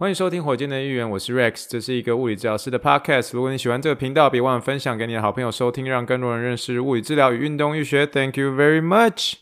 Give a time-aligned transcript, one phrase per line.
[0.00, 3.32] 欢迎收听火箭的预言，我是 Rex，这是一个物理治疗师的 Podcast。
[3.34, 8.06] 如果你喜欢这个频道，别忘了分享给你的好朋友收听，让更多人认识物理治疗与运动医学。
[8.06, 9.34] Thank you very much。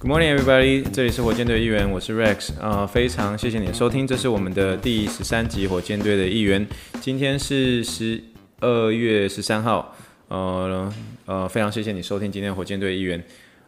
[0.00, 0.82] Good morning, everybody！
[0.90, 2.54] 这里是火箭队议员，我是 Rex。
[2.60, 6.66] 呃，非常谢谢你的收听，这是我们的第十三集火箭队的议员。
[7.00, 8.20] 今天是十。
[8.60, 9.96] 二月十三号，
[10.28, 10.92] 呃
[11.24, 13.22] 呃，非常谢谢你收听今天火箭队议员。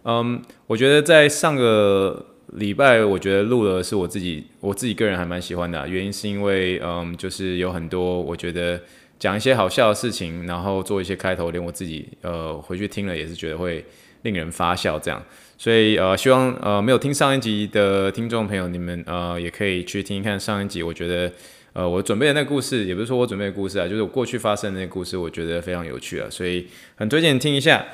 [0.05, 5.88] 嗯，我觉得在上个礼拜，我觉得录的是我自己，我自己个人还蛮喜欢的。
[5.88, 8.78] 原因是因为，嗯，就是有很多我觉得
[9.19, 13.83] 讲一些好笑的事情，然后做一些开头，连我自己呃回去听了也是觉得会
[14.22, 15.22] 令人发笑这样。
[15.56, 21.33] 所以呃，希望呃没有听上一集的听众朋友，你们呃也可以去听一看上一集，我觉得。
[21.74, 27.84] 呃，我准备的那个故事，也不是说我准备的故事啊，就是我过去发生的那个故事，我觉得非常有趣啊，所以很推荐你听一下。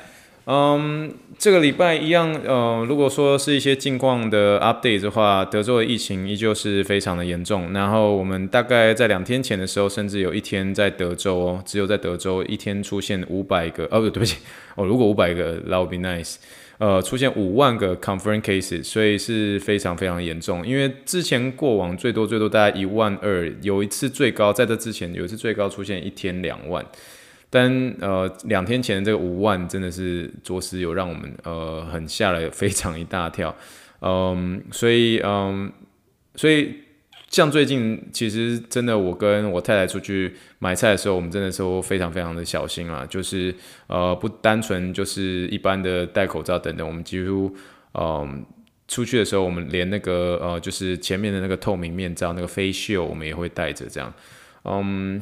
[0.51, 7.71] 嗯，这个礼拜一样，呃，如果说是一些近况的 update 的话，德州的疫情依旧是非常的严重。
[7.71, 14.37] 然后我们大概在两天前的时候，甚至有一天在德州哦，只有在德州一天出现五百个，哦，不对不起，
[14.73, 16.37] 哦，如果五百个，that would be nice。
[16.79, 20.65] 呃，出现五万个 confirmed cases，所以是非常非常严重。
[20.65, 26.83] 因为之前过往最多最多大概一万二，有一次最高在这之前有一次最高出现一天两万，
[27.49, 33.55] 但呃两天前的这个五万真的是着实有让我们呃很吓了非常一大跳，
[34.01, 35.71] 嗯，所以嗯，
[36.35, 36.75] 所以。
[37.31, 43.53] 像最近，其实真的，我跟我太太出去买菜的时候，我们真的都非常非常的小心啊，就是
[43.85, 47.55] 呃，不单纯就是一般的戴口罩等等，我们几乎
[47.93, 48.43] 嗯、
[48.87, 54.11] 出去的时候，我们连那个呃，就是前面的那个透明面罩，那个飞袖我们也会戴着，这样，
[54.63, 55.21] 嗯。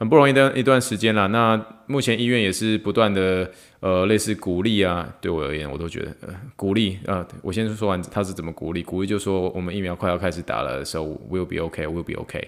[0.00, 1.28] 很不容易的一段时间了。
[1.28, 7.28] 那目前医院也是不断的呃类似鼓励啊，对我而言，我都觉得呃鼓励啊、呃。
[7.42, 12.42] 我先说完他是怎么鼓励，鼓励就说我们疫苗快要开始打了的时候，will be okay，will be okay。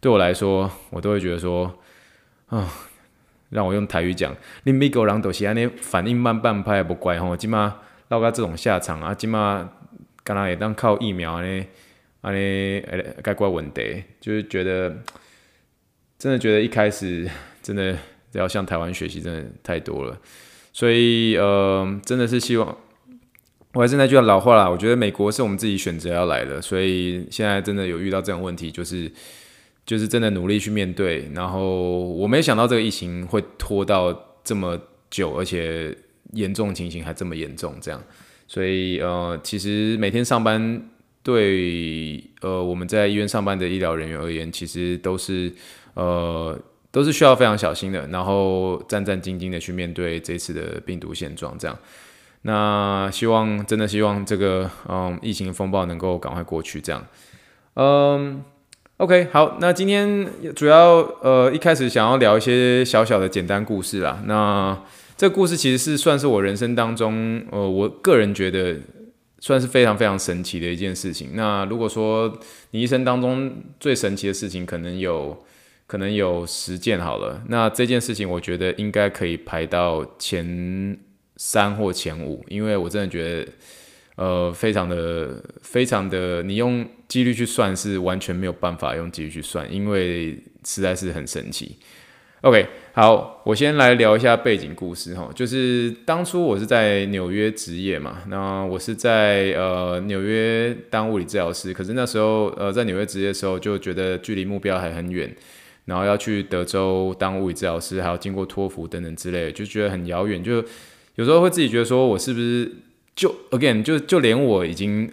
[0.00, 1.72] 对我来说，我都会觉得说
[2.48, 2.70] 啊、
[3.48, 7.74] 让我用台语讲，你美国人都是安尼反应慢半拍不乖吼，起码
[8.10, 9.66] 落到这种下场啊，起码
[10.22, 11.64] 刚刚也当靠疫苗呢，
[12.20, 12.82] 安尼
[13.24, 14.94] 解决问题，就是觉得。
[16.22, 17.28] 真的觉得一开始
[17.60, 17.98] 真的
[18.30, 20.16] 要向台湾学习，真的太多了，
[20.72, 22.78] 所以呃，真的是希望，
[23.72, 29.10] 我还是那句老话啦，我觉得美国是我们自己选择要来的，所以现在真的有遇到这种问题，就是
[29.84, 35.92] 就是真的努力去面对，然后我没想到这个疫情会拖到这么久，而且
[36.34, 38.00] 严重情形还这么严重，这样，
[38.46, 40.88] 所以呃，其实每天上班
[41.24, 45.52] 对呃我们在医院上班的医疗人员而言，其实都是。
[45.94, 46.58] 呃，
[46.90, 51.78] 都是需要非常小心的，然后战战兢兢的去面对这次的病毒现状，这样。
[52.42, 57.06] 那希望真的希望这个嗯疫情风暴能够赶快过去，这样。
[57.74, 58.42] 嗯
[58.96, 64.20] ，OK，好，那今天主要呃一开始想要聊一些小小的简单故事啦。
[64.26, 64.76] 那
[65.16, 68.76] 这故事其实是算是我人生当中呃我个人觉得
[69.38, 71.30] 算是非常非常神奇的一件事情。
[71.34, 72.38] 那如果说
[72.72, 75.44] 你一生当中最神奇的事情，可能有。
[75.92, 80.98] 可能有十件好了，那这件事情我觉得应该可以排到前
[81.36, 83.52] 三或前五，因为我真的觉得，
[84.16, 91.76] 呃，非常的非常的，你用几率去算是完全没有办法用几率去算，因为实在是很神奇。
[92.40, 105.30] OK，好，我先来聊一下背景故事哈，就是当初我是在纽约执业嘛，那我是在呃纽约当物理治疗师，可是那时候呃在纽约执业的时候就觉得距离目标还很远。
[105.84, 110.42] 然后要去德州当物理治疗师，还要经过托福等等之类的，就觉得很遥远。
[110.42, 110.64] 就
[111.16, 112.70] 有时候会自己觉得说，我是不是
[113.16, 115.10] 就 again 就就连我已经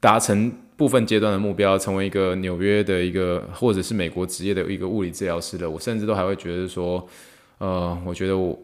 [0.00, 7.08] 达成部分阶段的目标，成为一个纽约的一个或者是美国职业的一个物理治疗师了，我甚至都还会觉得说，
[7.58, 8.58] 呃，我觉得我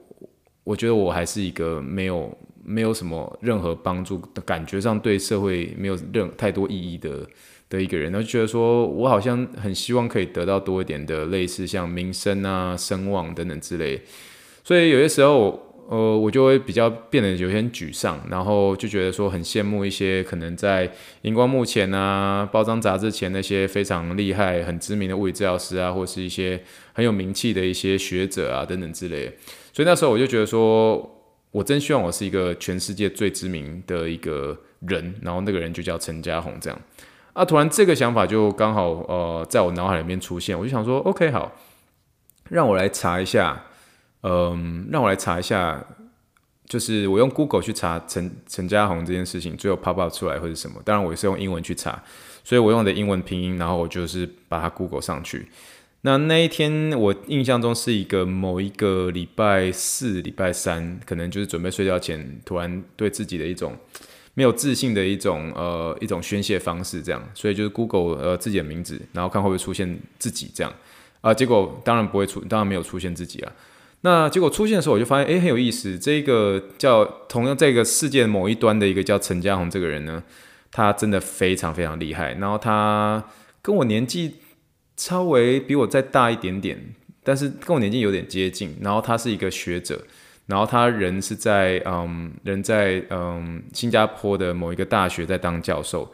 [0.64, 7.26] 我觉得我还是一个没有没有什么任何帮助，感觉上对社会没有任太多意义的。
[7.74, 14.00] 的一个人，然后就觉得说，我好像很希望可以得到多一点的类似像名声啊、声望等等之类，
[14.62, 20.90] 所以有些时候，呃，我就会比较变得有些沮丧，然后就觉得说很羡慕一些可能在
[21.22, 26.62] 荧光幕前啊、报章杂志前那些非常厉害、很知名的物理治疗师啊，或是一些
[26.92, 29.30] 很有名气的一些学者啊等等之类。
[29.72, 30.98] 所以那时候我就觉得说，
[31.50, 36.80] 我真希望我是一个全世界最知名的一个人，然后那个人就叫陈嘉宏这样。
[37.34, 37.44] 啊！
[37.44, 41.52] 突然这个想法就刚好呃，在我脑海里面出现，我就想说，OK，好，
[42.48, 43.64] 让我来查一下，
[44.22, 45.84] 嗯，让我来查一下，
[46.66, 50.80] 就是我用 Google 去查陈陈嘉宏这件事情，最后 pop up 出来会是什么？
[50.84, 52.02] 当然我也是用英文去查，
[52.44, 55.48] 所以我用的英文拼音，然后我就是把它 Google 上去。
[56.02, 63.74] 那那一天我印象中是一个某一个礼拜四、礼拜三，可能就是准备睡觉前，突然对自己的一种
[64.34, 70.72] 没有自信的一种呃一种宣泄方式，这样，所以就是 Google 呃自己的名字，然后看会不会出现自己这样
[71.20, 73.52] 啊、结果当然不会出，当然没有出现自己啊。
[74.02, 80.22] 那结果出现的时候，我就发现哎很有意思，这个叫同样这个世界某一端的一个叫陈嘉宏这个人呢，
[80.70, 83.24] 他真的非常非常厉害，然后他
[83.62, 84.36] 跟我年纪。
[84.96, 86.94] 稍微比我再大一点点，
[87.24, 88.76] 但是跟我年纪有点接近。
[88.80, 90.00] 然后他是一个学者，
[90.46, 96.12] 然后他人是在嗯，人在嗯新加坡的某一个大学在当教授。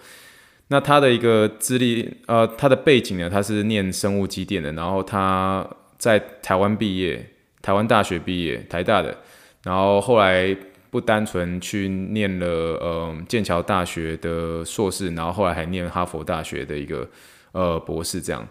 [0.69, 5.69] 那他的一个资历呃，他的背景呢，他是念生物机电的，然后他
[5.99, 7.27] 在台湾毕业，
[7.61, 9.17] 台湾大学毕业，台大的。
[9.65, 10.57] 然后后来
[10.91, 17.09] 不单纯去念了嗯剑桥大学的硕士，然后后来还念哈佛大学的一个
[17.51, 18.47] 呃博士这样。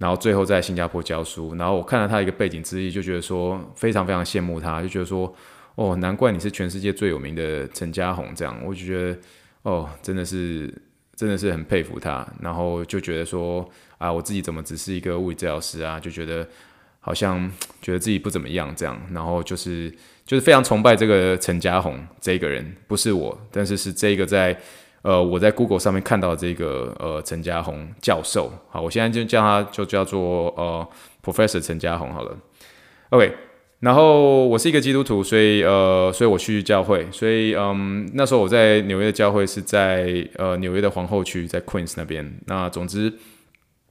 [0.00, 5.30] 然后最后在新加坡教书，然后我看到他一个背景之一，就觉得说非常非常羡慕他，就觉得说
[5.74, 9.18] 哦，难怪你是全世界最有名的陈嘉宏这样，我就觉得
[9.60, 10.72] 哦，真的是
[11.14, 13.68] 真的是很佩服他，然后就觉得说
[13.98, 16.48] 啊，我自己怎么只是一个物理治疗师啊，就觉得
[17.00, 19.94] 好像觉得自己不怎么样这样，然后就是
[20.24, 24.58] 就是非常崇拜这个陈嘉宏这个人，不是我，但是是这个在。
[25.02, 30.86] 呃，我在 Google 上面看到这个呃陈嘉宏教授，好，我现在就叫他就叫做呃
[31.24, 32.36] Professor 陈嘉宏好了。
[33.08, 33.34] OK，
[33.80, 42.38] 然后我是一个基督徒，所以呃，所以我去教会，所以嗯，那时候我在纽约的教会是在呃纽约的皇后区，在 Queens 那边。
[42.46, 43.08] 那总之，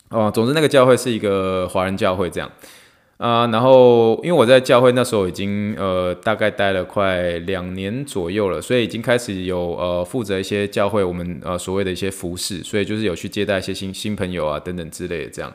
[0.10, 2.52] 哦、呃，总之那个教会是一个华人教会这样。
[3.19, 15.54] 啊、然后因为我在教会那时候已经呃大概待了快两年左右了，所以已经开始有呃负责一些教会我们呃所谓的一些服饰，所以就是有去接待一些新新朋友啊等等之类的这样，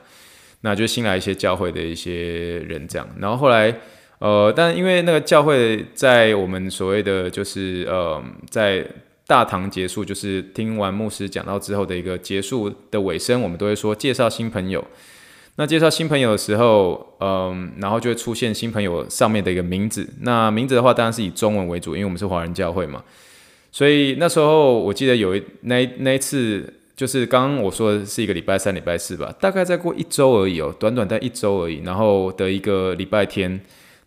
[0.60, 3.74] 那就新来一些教会的一些人这样，然后后来
[4.18, 8.86] 呃，但因为那个教会在我们所谓的就是呃在
[9.26, 14.84] 大堂结束，就是听完牧师讲到之后的一个结束的尾声，我们都会说介绍新朋友。
[15.56, 20.08] 那介绍新朋友的时候，嗯，然后就会出现新朋友上面的一个名字。
[20.20, 23.02] 那名字的话，当然是以中文为主，因为我们是华人教会嘛。
[23.70, 31.82] 所以那时候我记得有一那那一次，就是刚刚我说的是一个礼拜三、礼拜四吧，大概再过一周而已哦，短短在一周而已。
[31.84, 33.60] 然后的一个礼拜天，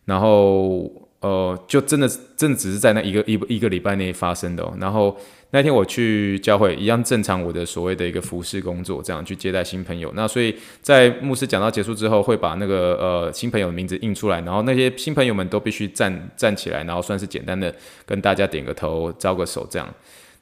[0.06, 0.92] 然后。
[1.20, 2.08] 呃，就真的
[2.38, 4.72] 真的只是在那一个一一个礼拜内发生的哦。
[4.80, 5.18] 然后
[5.58, 10.12] 那天我去教会，一样正常我的所谓的一个服事工作，这样去接待新朋友。
[10.14, 17.74] 那所以在牧师讲到结束之后，会把那个呃新朋友的名字印出来，然后那些新朋友们都必须站站起来，然后算是简单的
[18.06, 19.92] 跟大家点个头、招个手这样。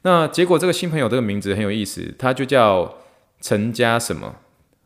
[0.02, 2.94] 那结果这个新朋友这个名字很有意思，他就叫
[3.40, 4.36] 陈家什么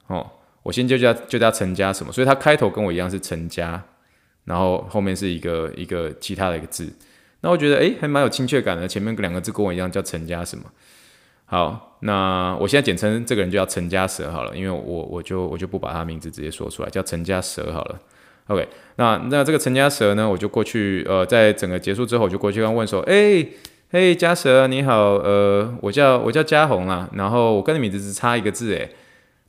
[0.06, 0.24] 哦，
[0.62, 3.82] 我先就叫就叫陈家什么，所以他开头跟我一样是陈家。
[4.44, 6.88] 然后后面是一个一个其他的一个字，
[7.42, 8.86] 那我觉得诶还蛮有亲切感的。
[8.86, 10.64] 前面两个字跟我一样叫陈家什么？
[11.46, 17.98] 好，那我现在简称这个人就叫陈家蛇好了，因为我我就我就不把他名字直接说出来，叫陈家蛇好了。
[18.46, 23.48] OK，那那这个陈家蛇呢，我就过去呃，在整个结束之后，我就过去跟问说，诶
[23.90, 28.90] 嘿家蛇你好，呃，我叫我叫嘉宏啊，然后我跟你名字只差一个字诶，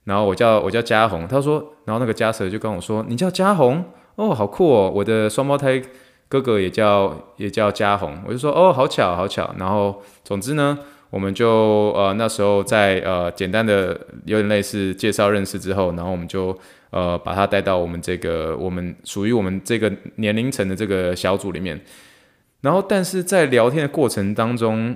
[0.05, 3.83] 然后我叫我叫嘉宏，他说，然后那个嘉蛇就跟我说，你叫嘉宏？
[4.15, 4.91] 哦，好酷哦！
[4.93, 5.81] 我的双胞胎
[6.31, 9.53] 哥哥也叫也叫嘉宏，我就说哦，好巧好巧。
[9.59, 16.57] 然后总之呢，我们就呃那时候在呃简单的有点类似介绍认识之后，然后我们就
[16.91, 21.77] 呃把他带到我们这个我们属于我们这个年龄层的这个小组里面。
[22.61, 24.95] 然后但是在聊天的过程当中，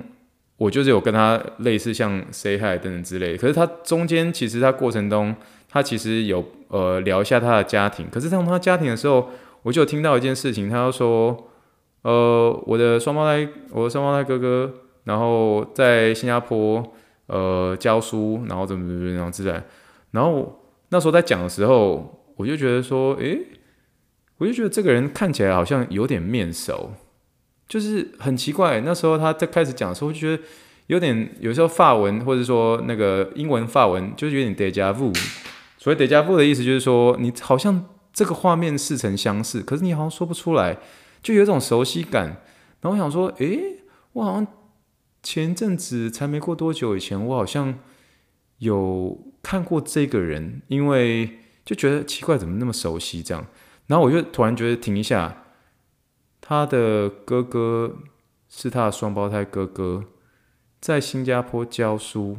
[0.56, 3.36] 我就是有跟他类似像 say hi 等等之类。
[3.36, 5.36] 可是他中间其实他过程中。
[5.68, 9.28] 他其实有呃聊一下他的家庭，可是当他家庭的时候，
[9.66, 11.48] 我就听到一件事情，他就说，
[12.02, 16.94] 呃，我的双胞胎，我的双胞胎哥哥，然后在新加坡
[17.26, 19.60] 呃教书，然后怎么怎么然后之类，
[20.12, 23.40] 然后那时候在讲的时候，我就觉得说，诶，
[24.38, 26.92] 我就觉得这个人看起来好像有点面熟，
[27.66, 28.80] 就是很奇怪。
[28.82, 30.40] 那时候他在开始讲的时候，就觉得
[30.86, 35.12] 有点有时候法文或者说那个英文法文，就是有点 déjà vu。
[35.76, 37.84] 所以 déjà vu 的意思就是说，你好像
[38.16, 40.78] 这个画面似曾相识，可是你好像说不出来，
[41.22, 42.28] 就有一种熟悉感。
[42.80, 43.82] 然后我想说，诶，
[44.14, 44.46] 我好像
[45.22, 47.78] 前阵子才没过多久以前，我好像
[48.56, 53.46] 有看过这个人，因为就觉得奇怪，怎么那么熟悉这样。
[53.88, 55.42] 然后我就突然觉得停一下，
[56.40, 57.98] 他的哥哥
[58.48, 60.04] 是他的双胞胎哥哥，
[60.80, 62.38] 在新加坡教书，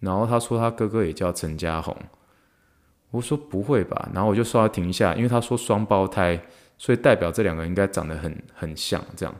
[0.00, 1.94] 然后他说他哥哥也叫陈家宏。
[3.12, 6.40] 我说不会吧，然后我就说要停一下，因为他说双胞胎，
[6.78, 8.98] 所以代表这两个人应该长得很很像。
[9.14, 9.34] 这样，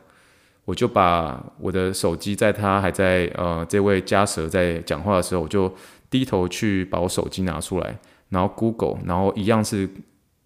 [0.63, 5.73] 我就把我的手机在他还在呃这位家蛇在讲话的时候，我就
[6.11, 7.97] 低头去把我手机拿出来，
[8.29, 9.89] 然后 Google，然后一样是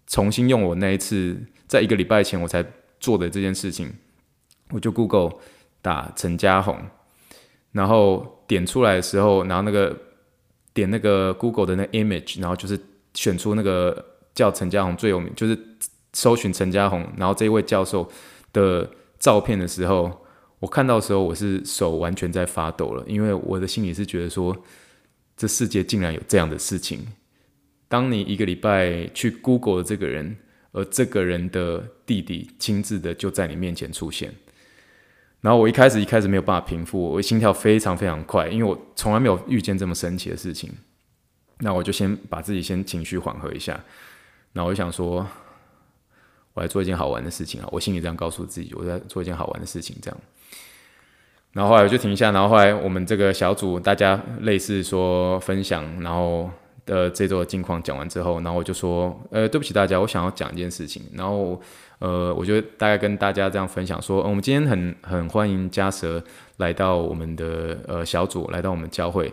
[0.06, 2.64] 重新用我那一次在一个礼拜前我才
[2.98, 3.92] 做的这件事情，
[4.70, 5.32] 我就 Google
[5.82, 6.78] 打陈家宏，
[7.72, 9.94] 然后点出来的时候，然后那个
[10.72, 12.80] 点那个 Google 的那 image，然后就是。
[13.18, 15.58] 选出那个叫陈家宏最有名，就是
[16.12, 18.08] 搜寻陈家宏，然后这位教授
[18.52, 20.24] 的照片的时候，
[20.60, 24.56] 我看到的时候，我是手完全在发抖了，因为我的心里是觉得说，
[25.36, 27.08] 这世界竟然有这样的事情。
[27.88, 30.36] 当你一个礼拜去 Google 的这个人，
[30.70, 34.32] 而这个人的弟弟亲自的就在你面前出现，
[35.40, 40.70] 然后我一开始一开始没有办法平复，我心跳非常非常快，因为我从来没有遇见这么神奇的事情。
[41.60, 43.78] 那我就先把自己先情绪缓和一下，
[44.52, 45.26] 那我就想说，
[46.54, 47.68] 我来做一件好玩的事情啊！
[47.72, 50.20] 我心里这样告诉自己，我在做一件好玩的事情，这样。
[51.52, 56.48] 然后后来我就停下，然后后来我们这个小组大家类似说分享，然后
[56.86, 61.02] 的这周的近况讲完之后，然后我就说，呃，对不起大家，我想要讲一件事情。
[61.14, 61.60] 然后
[61.98, 66.22] 呃，我就大概跟大家这样分享说，我们今天很很欢迎家蛇
[66.58, 69.32] 来到我们的呃小组，来到我们教会。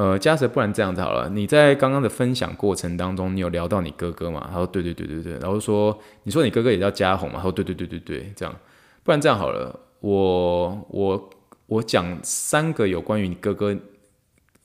[0.00, 1.28] 呃，家蛇，不然这样子好了。
[1.28, 4.48] 你在刚刚的分享过程当中，你有聊到你哥哥吗？
[4.50, 5.34] 他说对对对对对。
[5.34, 7.34] 然后说，你说你哥哥也叫家宏嘛？
[7.36, 8.56] 他说对对对对对，这样。
[9.02, 11.30] 不然这样好了，我我
[11.66, 13.76] 我讲三个有关于你哥哥。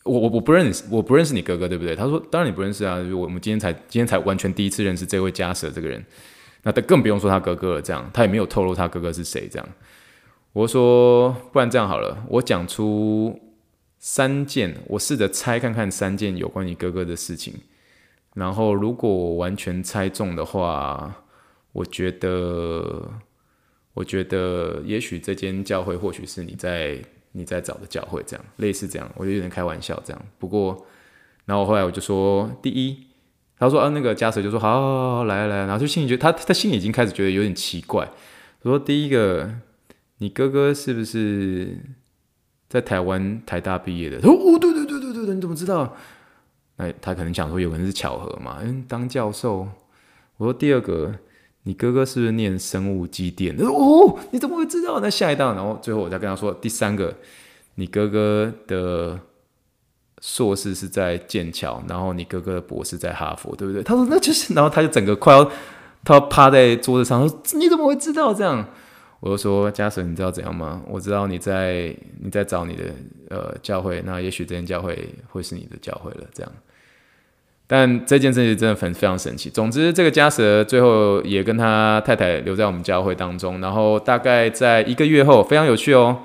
[0.06, 1.94] 我我我不认识，我不认识你哥哥，对不对？
[1.98, 2.96] 他说当然你不认识啊。
[3.12, 6.02] 我我们今天才今天才完全第一次认识这位家蛇这个人。
[6.64, 9.68] 那他更不用说他哥哥了，这样他也没有透露他哥哥是谁，这样。
[10.54, 13.38] 我说不然这样好了，我讲出。
[14.08, 17.56] 三件，我试着猜看看三件有关你哥哥的事情，
[18.36, 21.24] 然后如果我完全猜中的话，
[21.72, 23.14] 我觉得，
[23.96, 30.26] 我觉得也许这间教会或许是你在你在找的教会，这样类似这样，我就有点开玩笑这样。
[30.38, 30.86] 不过，
[31.46, 33.08] 然后后来我就说，第一，
[33.58, 38.08] 他说啊，那个家蛇就说好，好，好，好，来来，然后就心里觉得他他心里已经开始觉得有点奇怪。
[38.62, 39.52] 我说第一个，
[40.20, 41.80] 你哥哥是不是？
[42.76, 45.96] 在台湾台大毕业的，哦，对对对对对，你怎么知道？
[46.76, 49.66] 那他可能想说有可能是巧合嘛，因为，当教授。
[50.36, 51.16] 我说第二个，
[51.64, 53.56] 你哥哥是不是念生物机电？
[53.56, 55.00] 他说哦，你怎么会知道？
[55.00, 57.16] 那下一道，然后最后我再跟他说第三个，
[57.76, 59.18] 你哥哥的
[60.22, 63.82] 硕士是在剑桥，然后你哥哥的博士在哈佛，对不对？
[63.82, 65.50] 他说那就是，然后他就整个快要
[66.04, 68.68] 他趴在桌子上说，你怎么会知道这样？
[69.26, 70.84] 我就说，家蛇，你知道怎样吗？
[70.88, 71.92] 我知道你在
[72.22, 72.84] 你在找你的
[73.32, 76.28] 呃教会，那也许这间教会会是你的教会了。
[76.32, 76.52] 这样，
[77.66, 79.50] 但这件事情真的很非常神奇。
[79.50, 83.60] 总之，这个家蛇最后也跟他太太留在我们教会当中。
[83.60, 86.20] 然后大概在一个月后，非常有趣哦，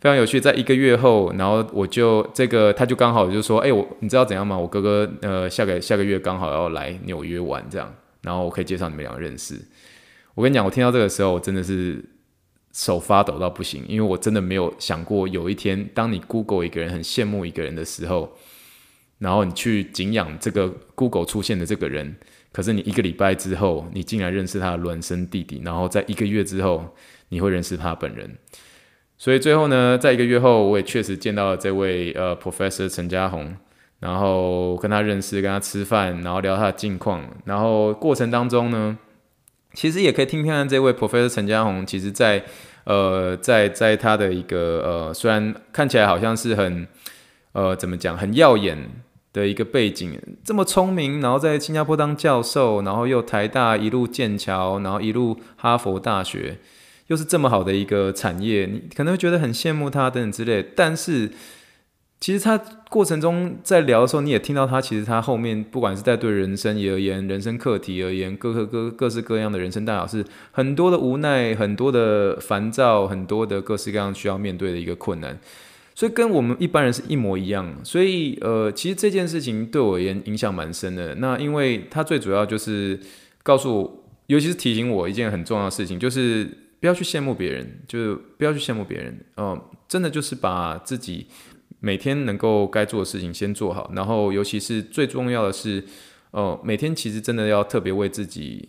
[0.00, 0.40] 非常有趣。
[0.40, 4.58] 在一个月后，然后我就这个他就刚好就说，哎，我你知道怎样吗？
[4.58, 9.54] 我哥哥呃下个下个月刚好要来纽约玩，这样，然后我可以介绍你们两个认识。
[10.34, 12.04] 我跟你讲，我听到这个时候，我真的是。
[12.72, 18.32] 手发抖到不行，因为我真的没有想过有一天，当你 Google 一个人很羡慕一个人的时候，
[19.18, 22.16] 然后你去敬仰这个 Google 出现的这个人，
[22.52, 26.94] 可是你一个礼拜之后，你竟然认识他的孪生弟弟，然后在一个月之后，
[27.30, 28.38] 你会认识他本人。
[29.18, 33.56] 所以最后呢，在一个月后，我也确实见到了这位呃 Professor 陈家宏，
[33.98, 38.96] 然后跟他认识，跟他吃饭，然后聊他的近况，然后过程当中呢。
[39.72, 42.44] 其实也可以听听看这位 Professor 陈家宏，其实在
[42.84, 46.86] 呃，在在他的一个呃，虽然看起来好像是很
[47.52, 48.76] 呃，怎么讲，很耀眼
[49.32, 56.58] 的一个背景，这么聪明，然后在新加坡当教授，然后又台大一路剑桥，然后一路哈佛大学，
[57.06, 61.30] 又是这么好的一个产业，你可能会觉得很羡慕他等等之类，但是。
[62.22, 62.60] 其实他
[62.90, 75.38] 过程中在聊的时候，你也听到他其实他后面不管是在对人生而言、人生课题而言，各个各各式各样的人生大小事，很多的无奈、很多的烦躁、很多的各式各样需要面对的一个困难，
[75.94, 77.72] 所以跟我们一般人是一模一样。
[77.84, 81.14] 所以呃，其实这件事情对我而言影响蛮深的。
[81.14, 82.98] 那因为他最主要就是
[83.44, 86.44] 告诉我，尤其是提醒我一件很重要的事情，就是
[86.80, 89.16] 不要去羡慕别人，就是不要去羡慕别人。
[89.36, 91.28] 嗯、真的就是把自己。
[91.80, 95.82] 每天能够该做的事情先做好，然后尤其是最重要的是，
[96.30, 98.68] 哦，每天其实真的要特别为自己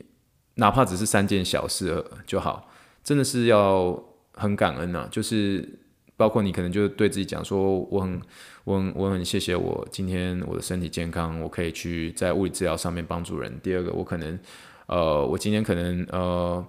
[0.55, 2.69] 哪怕只是三件小事就好，
[3.03, 4.01] 真的是要
[4.33, 5.07] 很感恩啊。
[5.11, 5.79] 就是
[6.15, 8.21] 包括你可能就对自己讲说，我很
[8.63, 13.59] 我很我很谢谢我今天我的身体健康，我可以去在物理治疗上面帮助人。
[13.61, 14.39] 第二个，我可能
[14.85, 16.65] 呃，我今天可能呃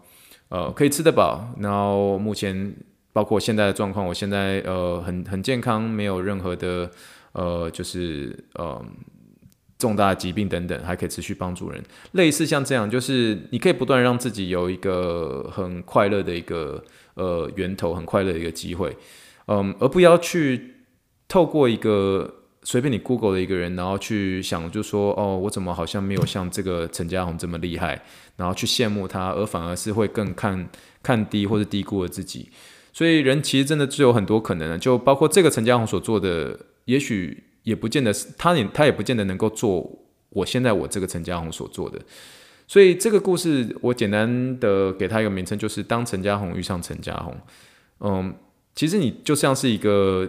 [0.49, 2.75] 呃可以吃得饱，然后目前
[3.13, 6.91] 包括现在的状况，我现在呃很很健康，没有任何的
[7.33, 8.85] 呃就是呃。
[9.79, 11.83] 重大疾病等等，还可以持续帮助人。
[12.13, 16.81] 类似像这样，就是你可以不断让自己有一个很快乐的一个
[17.15, 18.97] 呃源头，很快乐的一个机会，
[19.47, 20.75] 嗯，而不要去
[21.27, 28.01] 透过一个随便你 Google 的一个人，然后去想，就说哦，我怎么好像没有像这个陈嘉宏这么厉害，
[28.37, 30.69] 然后去羡慕他，而反而是会更看
[31.03, 32.49] 看低或者低估了自己。
[32.93, 37.45] 所以人其实真的是有很多可能的，就包括这个陈嘉宏所做的，也许。
[37.63, 39.89] 也不见得是他也他也不见得能够做
[40.31, 41.97] 我现在我这个陈嘉宏所做的，
[42.67, 47.37] 所以这个故事我简单的给他一个名称，就是当陈嘉宏遇上陈嘉宏。
[48.01, 48.35] 嗯，
[48.75, 50.29] 其实你就像是一个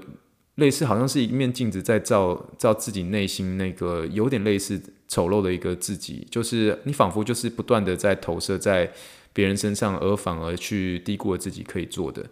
[0.57, 8.91] 类似，好像是一面镜子在照照自己内心那个有点类似丑陋的一个自己，就是你仿佛就是不断的在投射在
[9.33, 12.23] 别人身上，而反而去低估了自己可以做的。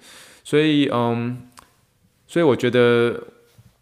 [0.44, 1.42] 所以嗯，
[2.28, 3.22] 所以我觉得。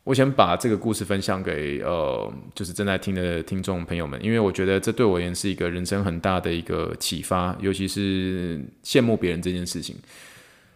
[0.05, 9.95] 我想把这个故事分享给呃，就是正在听的听众朋友们，因为我觉得这对我而言是一个人生很大的一个启发，尤其是羡慕别人这件事情。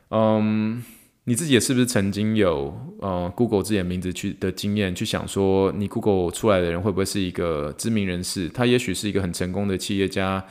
[0.10, 0.84] 嗯，
[1.24, 8.50] 你自己也是不是曾经有呃 Google 自己的名字去的经验，去想说你 Google 出来的人会不会是一个知名人士？
[8.50, 10.46] 他也许是一个很成功的企业家、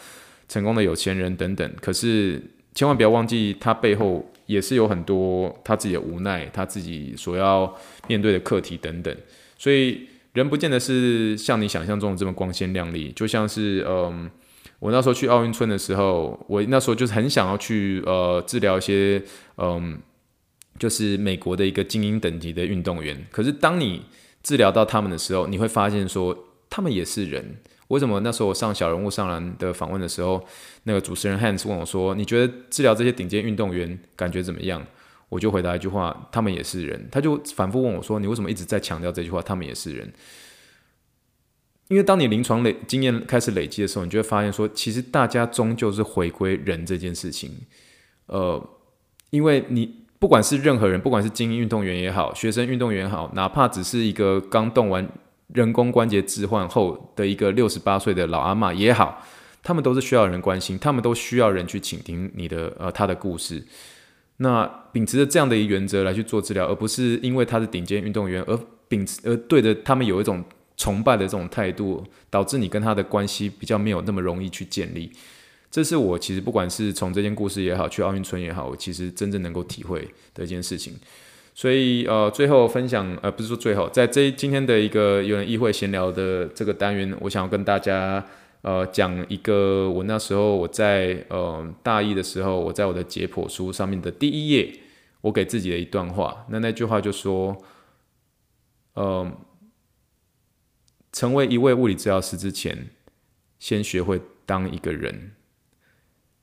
[0.52, 1.72] 成功的有钱人等等。
[1.80, 2.42] 可是
[2.74, 4.28] 千万不要忘记他背后。
[4.46, 7.74] 也是有很多他自己的无奈，他自己所要
[8.08, 9.16] 面对的课题等等，
[9.56, 13.12] 所以人不见得是像你想象中的这么光鲜亮丽。
[13.14, 14.28] 就像是嗯，
[14.78, 19.22] 我那时候去奥运村的时候，我那时候就是很想要去呃治疗一些
[19.56, 19.96] 嗯，
[20.78, 23.24] 就是美国的一个精英等级的运动员。
[23.30, 24.02] 可是当你
[24.42, 26.36] 治疗到他们的时候，你会发现说
[26.68, 27.56] 他们也是人。
[27.92, 30.42] 为什么那时候我上小人物上篮的访问的时候，
[30.84, 34.82] 那个主持人 Hans 问我说：“你觉得治疗这些顶尖运动员感觉怎么样？”
[35.28, 39.42] 我就回答一句话：“他们也是人。”他就反复问我说：“你为什么一直在强调这句话？
[39.42, 40.10] 他们也是人。”
[41.88, 47.50] 因为当你临床累经验开始累积的时候，你就会发现说，其实大家终究是回归人这件事情。
[48.24, 48.58] 呃，
[49.28, 55.06] 因为你不管是任何人，不管是精英运动员也好，学生运动员也好，哪怕只是一个刚动完。
[55.54, 59.22] 人工关节置换后的一个六十八岁的老阿嬷也好，
[59.62, 63.64] 他们都是需要人关心，他们都需要人去倾听你的呃他的故事。
[64.38, 70.42] 那秉持着这样的一个原则来去做治疗，而不是因为他是顶尖运动员而秉持而对着他们有一种
[70.76, 75.12] 崇拜的这种态度，导致你跟他的关系比较没有那么容易去建立。
[75.70, 80.94] 这是我其实不管是从这件故事也好，去奥运村也好，我其实真正能够体会的一件事情。
[81.54, 88.24] 所以呃，最后分享呃，不是说最后，在这今天的一个有人议会闲聊的这个单元，我想要跟大家
[88.62, 94.72] 呃讲一个我那时候我在呃大一的时候，我在我的解剖书上面的第一页，
[95.20, 96.46] 我给自己的一段话。
[96.48, 97.62] 那那句话就说，
[98.94, 99.30] 呃，
[101.12, 102.88] 成为一位物理治疗师之前，
[103.58, 105.32] 先学会当一个人；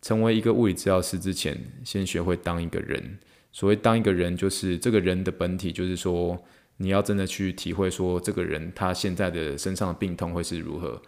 [0.03, 3.17] 成为一个物理治疗师之前，先学会当一个人。
[3.51, 6.37] 所谓当一个人，就是这个人的本体，就是说
[6.77, 11.01] 你要真的去体会，说这个人他现在的身上的病痛会是如何，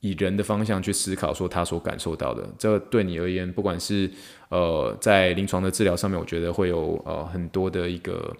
[0.00, 4.10] 以人的方向去思考，说他所感受到的，这对你而言，不管是
[4.48, 8.34] 呃在临床的治疗上面，我觉得会有呃很多的一个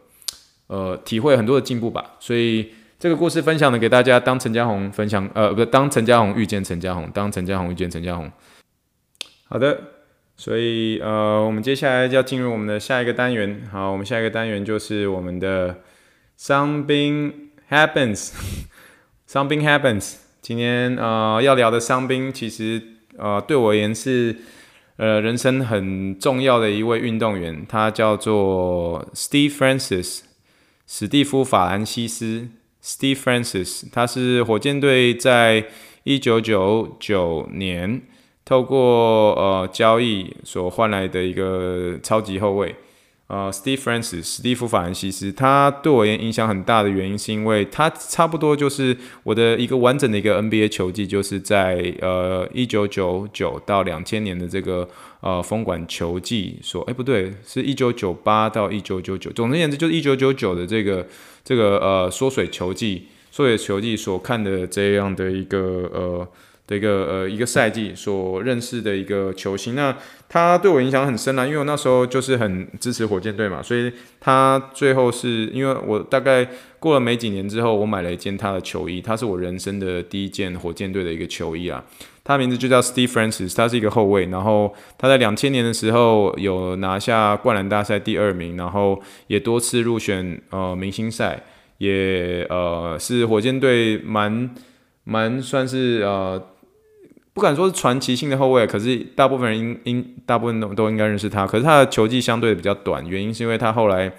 [0.68, 2.16] 呃体会，很多的进步吧。
[2.18, 8.33] 所以这个故事分享的给大家，当陈嘉宏分享，呃，不是当陈嘉宏遇见陈嘉宏，当陈嘉宏遇见陈嘉宏。
[9.44, 9.96] 好的。
[10.37, 13.62] 所以，呃，我们接下来就要进入我们的下一个单元。
[13.72, 15.83] 好，我们下一个单元就是我们的
[16.38, 17.33] Something
[17.70, 18.33] Happens。
[19.27, 20.16] Something Happens。
[20.42, 22.83] 今天，呃，要聊的伤兵，其实，
[23.16, 24.37] 呃，对我而言是，
[24.99, 30.20] 呃，人生很重要的一位运动员，他叫做 Steve Francis，
[30.87, 32.49] 史蒂夫·法兰西斯。
[32.85, 35.64] Steve Francis，他是火箭队在
[36.05, 38.03] 一九九九年。
[38.47, 42.73] 透过呃交易所换来的一个超级后卫，
[43.27, 54.89] 呃，Steve Francis，史蒂夫·法兰西斯，他对我影响很大的原因，是因为他差不多就是我的一个完整的一个 NBA 球技，就是在呃一九九九到两千年的这个
[55.23, 61.05] 呃封管球技所，哎不对，是一九九八到一九九九，总而言之就是一九九九的这个
[61.43, 66.29] 这个呃缩水球技，缩水球技所看的这样的一个呃。
[66.66, 69.96] 的一个呃一个赛季所认识的一个球星，那
[70.29, 76.48] 他对我影响很深啊，因为我那时候就是很支持火箭队嘛，所以他最后是因为我大概
[76.81, 81.85] 过了没几年之后，我买了一件他的球衣，他是我人生的第一件火箭队的一个球衣啊，
[82.24, 91.44] 他名字就叫 Steve Francis，他是一个后卫，然后他在两千年的时候有拿下灌篮大赛第二名，然后也多次入选呃明星赛，
[91.79, 94.50] 也呃是火箭队蛮
[95.05, 96.42] 蛮算是呃。
[97.37, 101.46] 不敢说是传奇性的后卫，可是大部分人应应大部分都都应该认识他。
[101.46, 104.11] 可是他的球技相对比较短，原因是因为他后来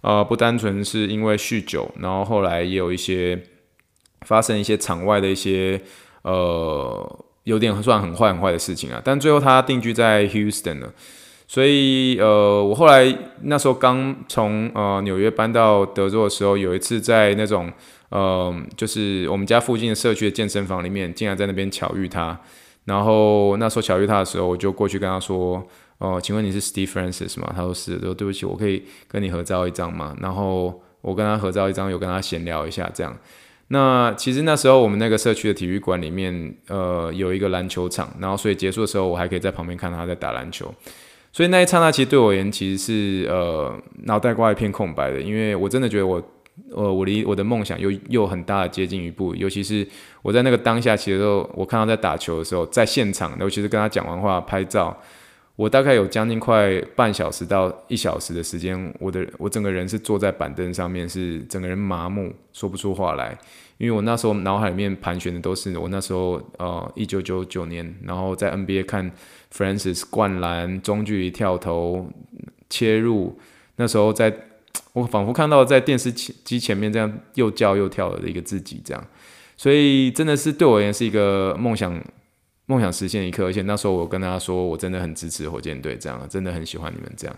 [0.00, 3.38] 呃不单纯是因为酗酒，然后后来也有一些
[4.22, 5.78] 发生一些场外的一些
[6.22, 8.98] 呃有点算很坏很坏的事情啊。
[9.04, 10.90] 但最后他定居在 Houston 了，
[11.46, 17.70] 所以呃我后来那时候刚从呃纽约搬到德州的时候，有一次在那种。
[18.10, 22.38] 呃，就是我们家附近的社区的健身房里面，竟然在那边巧遇他。
[22.84, 27.98] 然后那时候巧遇他的时候，我就过去跟他说：“哦、请问你是 Steve Francis 吗？”他说是。
[27.98, 30.14] 说对不起，我可以跟你合照一张吗？
[30.20, 33.16] 然后我跟他合照一张，有跟他闲聊一下这样。
[33.68, 38.14] 那其实那时候我们那个社区的体育馆里面，呃，有一个篮球场。
[38.20, 40.72] 然后所以结束的时候，我还可以在旁边看到他在打篮球。
[41.32, 46.22] 所以那一刹那，其实对我而言，其实是呃脑袋瓜一片空白的，因为我真的觉得我。
[46.70, 49.86] 呃，我离我的梦想又又很大的接近一步，尤其是
[50.22, 54.96] 我在那个当下，其实都我看到在打球的时候，在现场，尤其是跟他讲完话拍照，
[55.56, 63.36] 我大概有将近快半小时到一小时的时间，我的我整个人是坐在板凳上面，是整个人麻木，说不出话来，
[63.78, 69.10] 因为我那时候脑海里面盘旋的都是我那时候呃一九九九年，然后在 NBA 看
[69.52, 72.08] Francis 灌篮、中距离跳投、
[72.70, 73.36] 切入，
[73.74, 74.32] 那时候在。
[74.92, 79.04] 我仿佛看到在电视机前面这样又叫又跳的一个自己，这样，
[79.56, 82.00] 所以真的是对我而言是一个梦想，
[82.66, 83.44] 梦想实现一刻。
[83.44, 87.36] 而且那时候我跟大家说，我真的很支持火箭队，这样，真的很喜欢你们这样。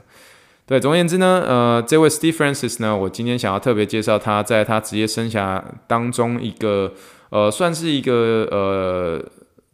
[0.66, 6.92] 对，总而言之呢，呃，这位 Steve Francis 呢，我今天想要特别介绍他在他职业生涯当中一个，
[7.30, 9.24] 呃，算是一个，呃，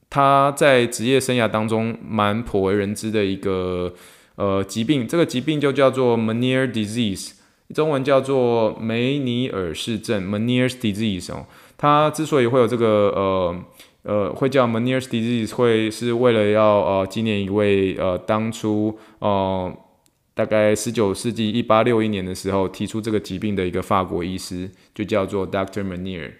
[0.08, 3.92] 他在职业生涯当中蛮颇为人知的一个，
[4.36, 5.08] 呃，疾病。
[5.08, 7.32] 这个疾病就叫做 Meniere's disease。
[7.74, 13.64] 中文叫做梅尼尔氏症 （Meniere's disease） 哦，它之所以会有这个呃
[14.02, 19.72] 呃会叫 Meniere's disease，会是为了要呃纪念一位呃当初呃
[20.34, 26.32] 大概十九世纪一八六一年的时候提出这个疾病的一个法国医师，就叫做 Doctor Menier。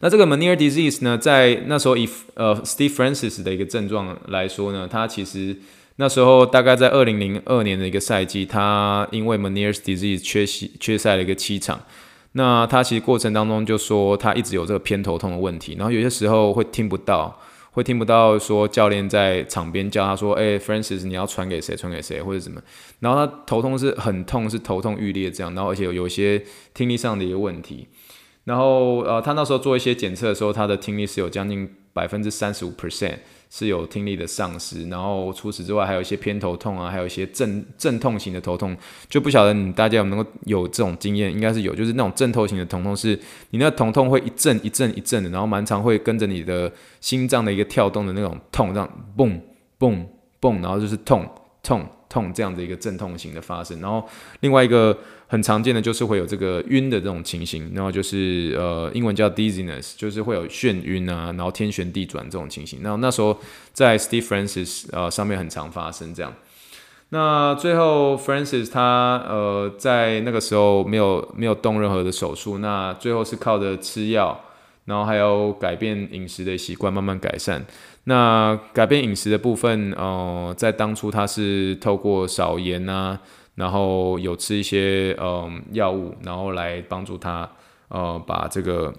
[0.00, 5.56] 那这个 Meniere's disease 呢，在那时候以呃 Steve Francis 的一个症状来说呢，它其实。
[6.00, 11.80] 那时候大概在二零零二年的一个赛季，他因为 Meniere's disease 缺席缺赛了一个七场。
[12.32, 17.36] 那他其实过程当中就说他一直有这个偏头痛的问题，然后有些时候会听不到，
[17.72, 21.74] 会听不到说教练在场边叫他说：“哎，Francis，你要传给谁？
[21.74, 22.22] 传给谁？
[22.22, 22.62] 或者什么？”
[23.00, 26.40] 然后他头痛是很痛，是头痛欲裂这样，然后而且有一些
[26.74, 27.88] 听力上的一个问题。
[28.44, 33.16] 然后呃，他那时候做一些检测的时候，他的听力是有将近百分之三十五 percent。
[33.50, 38.76] 是有听力的丧失，然后除此之外还有一些偏头痛啊，还有一些阵阵痛型的头痛，
[39.08, 43.18] 就不晓得你大家有没有有这种经验，应该是有，就是那种阵痛型的疼痛，是
[43.50, 49.40] 你那个疼痛会一阵一阵一阵的，然后蛮常会跟着你的心脏的一个跳动的那种痛，这样嘣
[49.78, 50.04] 嘣
[50.40, 51.26] 嘣，然后就是痛
[51.62, 54.06] 痛痛这样的一个阵痛型的发生，然后
[54.40, 54.96] 另外一个。
[55.30, 62.82] 很常见的就是会有这个晕的这种情形，然后就是呃，英文叫 dizziness，就是会有眩晕啊，然后天旋地转这种情形。
[62.82, 63.36] 然后那时候
[63.74, 66.32] 在 Steve Francis 呃上面很常发生这样。
[67.10, 74.40] 那最后 Francis 他呃在那个时候没有没有动任何的手术，那最后是靠着吃药，
[74.88, 77.64] 然后还有改变饮食的习惯慢慢改善。
[78.04, 83.20] 那改变饮食的部分，呃，在当初他是透过少盐啊。
[83.58, 87.50] 然后有吃一些嗯药物，然后来帮助他
[87.88, 88.94] 呃把这个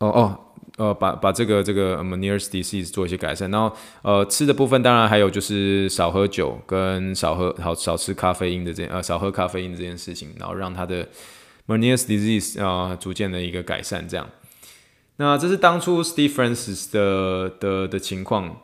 [0.00, 0.38] 哦哦
[0.76, 3.50] 呃把把这个这个 Meniere's disease 做一些改善。
[3.50, 11.08] 然后呃吃的部分当然还有就是少喝酒跟少喝好少吃咖啡因的这件呃少喝咖啡因这件事情，然后让他的
[11.66, 14.28] Meniere's disease 啊、呃、逐渐的一个改善这样。
[15.16, 18.62] 那这是当初 Steve Francis 的的的情况。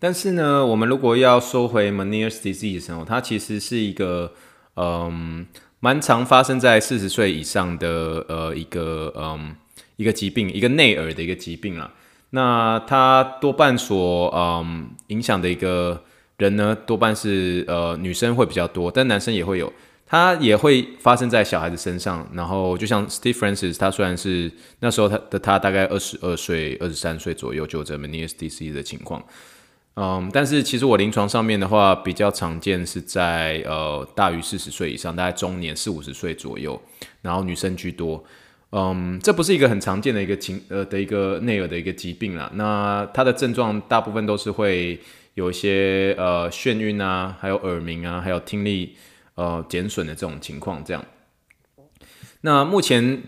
[0.00, 4.32] 但是呢，我们如果要说回 Meniere's disease 哦，它其实是一个
[4.74, 5.46] 嗯，
[5.80, 9.54] 蛮常发生在四十岁以上的呃一个嗯
[9.96, 11.90] 一个疾病，一个内耳的一个疾病啦。
[12.30, 16.02] 那它多半所嗯影响的一个
[16.36, 19.72] 人呢，多半是呃女生会比较多，但男生也会有。
[20.06, 22.28] 它也会发生在小孩子身上。
[22.34, 29.24] 然后就像 Steve Francis，他虽然是那时候他的他大概二十二岁、二十三岁左右就有这 Meniere's disease 的情况。
[29.96, 36.82] 嗯，但是其实我临床上面的话，比较常见是在呃大于四十岁以上，大概中年四五十岁左右，
[37.22, 38.24] 然后女生居多。
[38.72, 42.50] 嗯，这不是一个很常见的一个情呃的一个内耳的一个疾病啦。
[42.54, 44.98] 那它的症状大部分都是会
[45.34, 48.96] 有一些呃眩晕啊，还有耳鸣啊，还有听力
[49.34, 50.84] 呃减损的这种情况。
[50.84, 51.04] 这样。
[52.40, 53.22] 那目前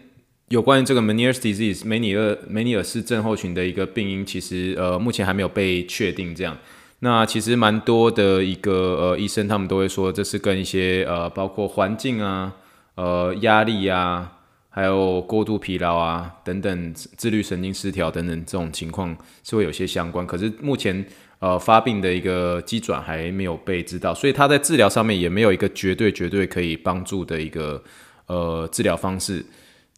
[0.49, 6.35] 有关于这个 Meniere's disease 梅尼尔梅尼尔氏症候群的一个病因，其实呃目前还没有被确定。
[6.35, 6.57] 这样。
[7.01, 12.55] 那其实蛮多的一个呃医生他们都会说，这是跟一些呃包括环境啊，
[12.95, 14.33] 呃压力啊。
[14.69, 20.27] 还有过度疲劳啊，等等，自律神经失调等等这种情况是会有些相关。
[20.27, 21.03] 可是目前
[21.39, 27.83] 呃发病的一个机转还没有被知道，所以他在治疗上面也没有一个绝对绝对可以帮助的一个
[28.27, 29.45] 呃治疗方式。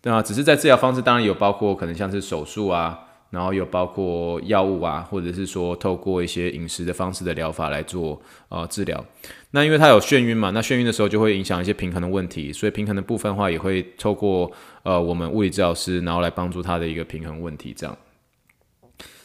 [0.02, 3.00] 那只是在治疗方式当然有包括可能像是手术啊。
[3.30, 9.04] 然后有包括药物啊，或者是说透过一些饮食的方式的疗法来做呃治疗。
[9.50, 14.50] 那因为它有眩晕嘛，那眩晕的时候就会影响一些平衡的问题，所以平衡的部分的话也会透过
[14.82, 17.94] 呃我们物理治疗师，然后来帮助他的一个平衡问题这样。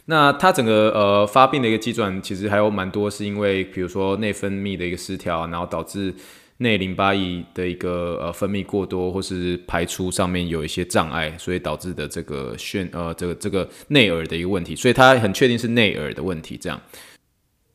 [0.06, 6.13] 那它整个呃发病的一个机转其实还有蛮多，是因为比如说内分泌的一个失调，然后导致。
[6.58, 16.56] 内淋巴液的一个呃分泌过多，或是排出上面有一些障碍，所以导致的这个眩呃这个这个内耳的一个问题，所以他很确定是内耳的问题。
[16.56, 16.80] 这样，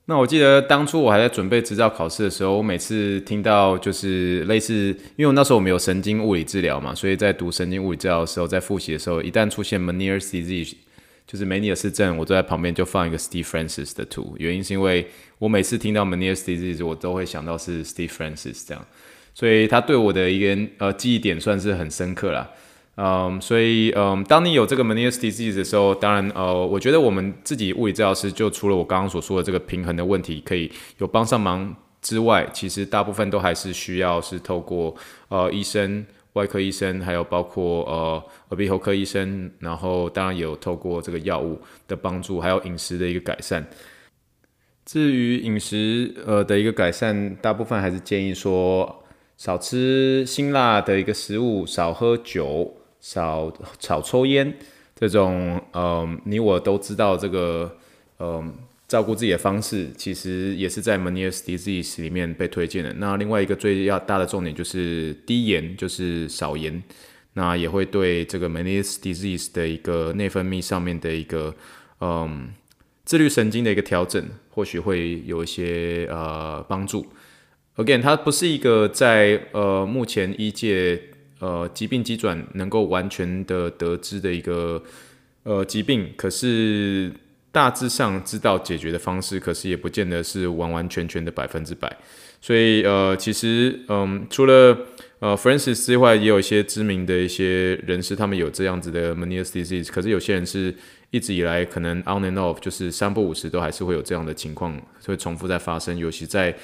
[0.06, 10.72] 那我记得当初我还在准备执照考试的时候，我每次听到就是类似，因为我那时候我们有神经物理治疗嘛，所以在读神经物理治疗的时候，在复习的时候，一旦出现 m a n e r disease。
[11.28, 15.06] 就是梅尼尔氏症，我坐在旁边就放一个 Steve Francis 的图，原因是因为
[15.38, 18.82] 我每次听到 m a n i e r disease，我都会想到是 Steve Francis 这样，
[19.34, 22.48] 所以他对我的一个呃记忆点算是很深刻啦。
[22.96, 34.96] 嗯，所以嗯，当你有这个 m a n i e r disease 的时候，当然呃，我觉得我们自己物理治疗师就除了我刚刚所说的这个平衡的问题可以有帮上忙之外，其实大部分都还是需要是透过
[35.28, 36.06] 呃医生。
[36.38, 43.66] 外科医生，还有包括呃耳鼻喉科医生，然后当然有透过这个药物的帮助，还有饮食的一个改善。
[44.84, 49.04] 至于饮食呃的一个改善，大部分还是建议说
[49.36, 54.54] 少吃辛辣的一个食物，少喝酒，少少抽烟，
[54.94, 57.76] 这种呃你我都知道这个
[58.18, 58.44] 呃。
[58.88, 62.90] 照顾自己的方式，其实也是在 Meniere's disease 里面被推荐的。
[62.94, 66.82] 那另外一个最要大的重点就是低盐，就是少盐。
[67.34, 71.54] 那也会对这个 Meniere's disease 的一个内分泌上面的一个
[72.00, 72.48] 嗯
[73.04, 77.06] 自律神经的一个调整，或许会有一些呃帮助。
[77.76, 80.98] Again，它不是一个在呃目前医界
[81.40, 84.82] 呃疾病急转能够完全的得知的一个
[85.42, 87.12] 呃疾病，可是。
[87.58, 91.90] 大致上知道解决的方式，可是也不见得是完完全全的百分之百。
[92.40, 94.78] 所以呃，其实嗯，除了
[95.18, 99.88] 呃 Francis 之外，也有一些知名的一些人士，他们有这样子的 Meniere's disease。
[99.90, 100.72] 可是有些人是
[101.10, 105.98] 一直以来可能 on and off，就是三不五时都还是会有这样的情况，会重复在发生。
[105.98, 106.56] 尤其在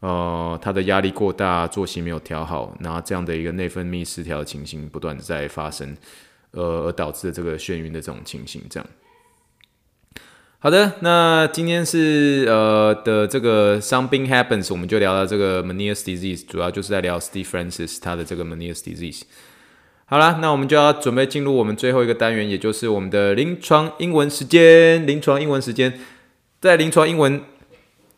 [0.00, 5.96] 呃他的压力过大，作息没有调好，然后这样的一个内分泌失调的情形不断的在发生，
[6.50, 8.86] 呃，而导致的这个眩晕的这种情形，这样。
[10.62, 19.22] 好的，那今天是呃的这个 Something Happens，我们就聊到这个 Meniere's disease，主要就是在聊 Steve Francis 他的这个 Meniere's disease。
[20.04, 25.04] 好啦，那我们就要准备进入我们最后一个单元，也就是我们的临床英文时间。
[25.04, 25.98] 临床英文时间，
[26.60, 27.42] 在临床英文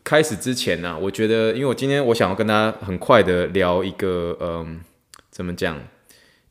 [0.03, 4.81] 开始之前呢、我觉得，因为我今天我想要跟大家很快的聊一个，嗯、
[5.31, 5.79] 怎么讲？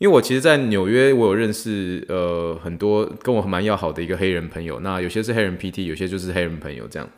[0.04, 4.78] 因为我其实，在纽约，我有认识呃很多跟我蛮要好的一个黑人朋友。
[4.80, 7.08] 那有些是黑人 PT，有些就是黑人朋友这样。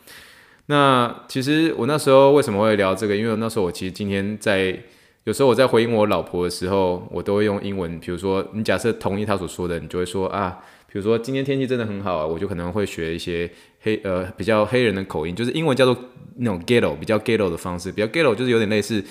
[0.66, 3.16] 那其实我那时候为什么会聊这个？
[3.16, 4.78] 因为那时候我其实今天在
[5.24, 7.98] 有时候我在回应我老婆的时候，我都会用英文。
[7.98, 15.98] 比如说，你假设同意他所说的，你就会说啊，比如说今天天气真的很好啊，我就可能会学一些黑呃比较黑人的口音，就是英文叫做
[16.36, 19.02] 那种 ghetto，比较 ghetto 的方式，比较 ghetto 就是有点类似。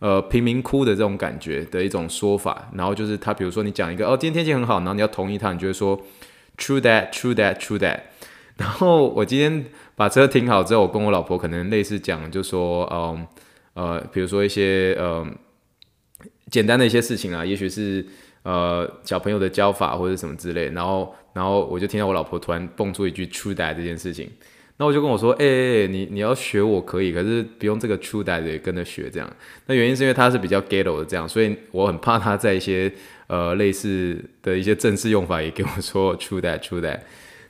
[0.00, 6.00] 呃，贫民窟的这种感觉的一种说法，然后就是他，比如说你讲一个哦，今天天气很好，然后你要同意他，你就会说
[6.56, 8.00] true that，true that，true that。
[8.56, 13.26] 然后我今天把车停好之后，我跟我老婆可能类似讲，就说，嗯，
[13.74, 15.26] 呃，比如说一些呃
[16.50, 18.06] 简单的一些事情啊，也许是
[18.42, 24.30] 呃小朋友的教法或者什么之类，然后然后我就听到我老婆突然蹦出一句 true that 这件事情。
[24.80, 29.30] 那我就跟我说，哎、欸，你你要学我可以，可是不用这个 true that 也跟着学这样。
[29.66, 32.90] 那原因是因为他是比较 ghetto 的这样，所以我很怕他在一些
[33.26, 37.00] 呃类似的一些正式用法也给我说 true that true that。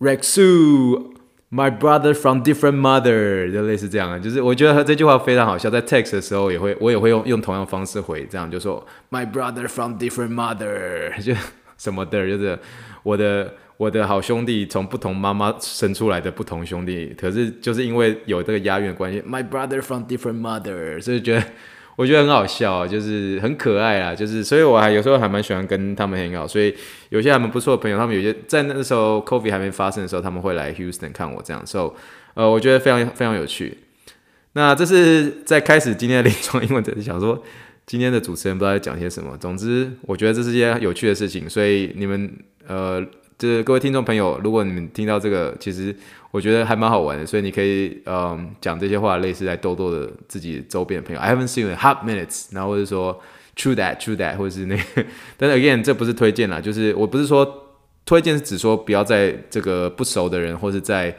[0.00, 11.34] Rexu，my brother from different mother，就类似这样的，就是我觉得他这句话非常好笑，在 text 的时候也会我也会用用同样方式回，这样就说 my brother from different mother，就
[11.78, 12.58] 什么的，就是
[13.02, 13.54] 我的。
[13.82, 21.44] 我的好兄弟从不同妈妈生出来的不同兄弟，可是就是因为有这个押韵的关系，My brother from different mother，所以觉得
[21.96, 26.72] 我觉得很好笑，就是很可爱啦，就是所以我还有时候还蛮喜欢跟他们很好，所以
[27.08, 31.98] 有些还蛮不错的朋友，他们有些在那时候 COVID 还没发生的时候，他们会来 Houston 看我这样，所以
[32.34, 33.78] 呃，我觉得非常非常有趣。
[34.52, 37.42] 那这是在开始今天的临床英文，只是想说
[37.84, 42.32] 今天的主持人不知道在讲些什么，总之我觉得这是一件有趣的事情，所以你们
[42.68, 43.04] 呃。
[43.42, 45.92] 就是各位听众朋友，如果你们听到这个，其实
[46.30, 51.20] 我觉得还蛮好玩的，所以你可以嗯讲这些话，类似在逗逗的自己周边的朋友。
[51.20, 53.20] I haven't seen you in half minutes，然后或者说
[53.56, 55.04] true that true that，或者是那个，
[55.36, 57.44] 但是 again 这不是推荐啦，就是我不是说
[58.04, 61.12] 推荐，是指说不要在这个不熟的人或者在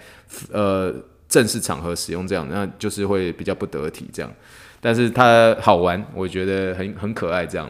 [0.54, 0.96] 呃
[1.28, 4.32] 正式场合使用这样，那就是会比较不得体这样。
[4.80, 7.70] 但是它好玩，我觉得很很可爱这样。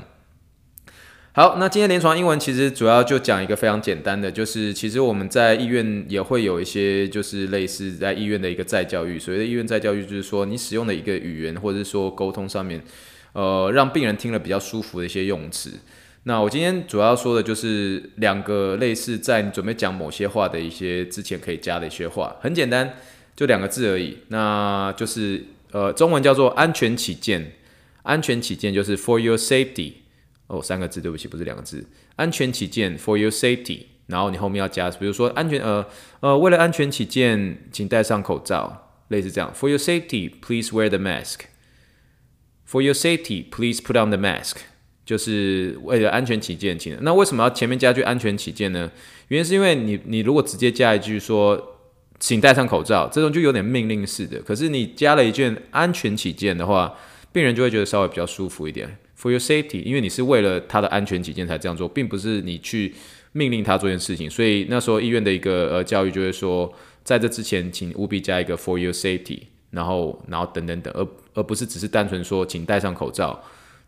[1.36, 9.18] 好，那今天临床英文其实主要就讲一个非常简单的，就是其实我们在医院也会有一些，就是类似在医院的一个再教育。
[9.18, 12.80] 所谓的医院再教育，就是说你使用的一个语言，或者是说沟通上面，
[13.32, 15.72] 呃，让病人听了比较舒服的一些用词。
[16.26, 22.94] 那我今天主要说的就是两个类似在你准备讲某些话的一些之前可以加的一些话，很简单，
[23.36, 24.20] 就两个字而已。
[24.28, 27.54] 那就是呃，中文叫做安全起见，
[28.04, 29.94] 安全起见就是 for your safety。
[30.54, 31.84] 哦，三个字，对不起，不是两个字。
[32.16, 35.84] 安全起见，for your safety，然后你后面要加，比如说安全，呃
[36.20, 39.52] 呃，为了安全起见，请戴上口罩，类似这样。
[39.52, 41.46] For your safety, please wear the mask.
[42.70, 44.58] For your safety, please put on the mask.
[45.06, 46.96] 就是为了安全起见，请。
[47.02, 48.92] 那为什么要前面加句安全起见呢？
[49.30, 51.80] 原因是因为你你如果直接加一句说，
[52.20, 54.40] 请戴上口罩，这种就有点命令式的。
[54.44, 56.96] 可是你加了一句安全起见的话，
[57.34, 58.98] 病人就会觉得稍微比较舒服一点。
[59.24, 62.94] For your safety，因为你是为了他的安全起见才这样做，并不是你去
[63.32, 64.30] 命令他做一件事情。
[64.30, 66.70] 所以那时候医院的一个呃教育就会说，
[67.06, 73.42] 在这之前，请务必加一个 For your safety，然后然后等等等，而而不是只是单纯说请戴上口罩。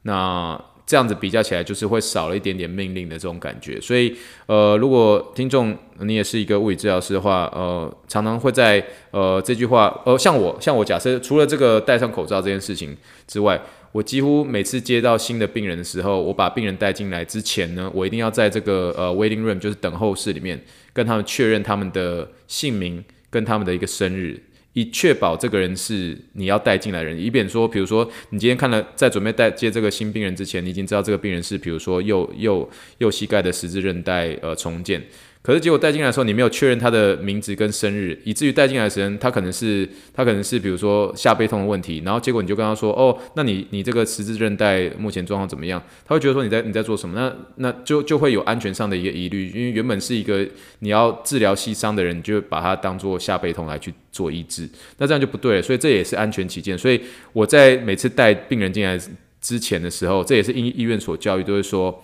[0.04, 3.82] 那这样子比较起来，就是会少了一点点命令的这种感觉。
[3.82, 12.96] 所以呃，如果听众你也是一个物理治疗师的话，呃，常常会在呃这句话，呃，像我像我假设除了这个戴上口罩这件事情
[13.28, 13.62] 之外。
[13.96, 24.38] 我几乎每次接到新的病人的时候，我把病人带进来之前呢，我一定要在这个呃 waiting room，就是等候室里面，跟他们确认他们的姓名跟他们的一个生日，
[24.74, 35.02] 以确保这个人是你要带进来的人，以便说，比如说你今天看了，在准备带接这个新病人之前，你已经知道这个病人是，比如说右右右膝盖的十字韧带呃重建。
[35.46, 45.80] 可是结果带进来的时候，你没有确认他的名字跟生日，以至于带进来的时候，他可能是他可能是比如说下背痛的问题，然后结果你就跟他说，哦，那你你这个十字韧带目前状况怎么样？
[46.04, 47.16] 他会觉得说你在你在做什么？
[47.16, 50.44] 那那就就会有安全上的一个疑虑，因为原本是一个
[50.80, 54.68] 你要治疗膝伤的人，你就把它当做下背痛来去做医治，
[54.98, 55.62] 那这样就不对了。
[55.62, 57.00] 所以这也是安全起见，所以
[57.34, 59.00] 我在每次带病人进来
[59.40, 62.04] 之前的时候，这也是医医院所教育，都会说。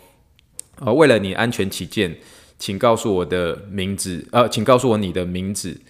[0.83, 2.11] 呃，为了你安全起见，
[2.60, 5.80] 请告诉我的名字，呃，请告诉我你的名字